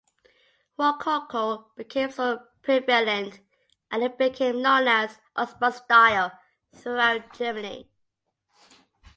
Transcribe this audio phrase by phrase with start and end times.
[0.79, 3.39] Rococo became so prevalent
[3.91, 6.31] that it became known as "Augsburg style"
[6.73, 7.87] throughout Germany.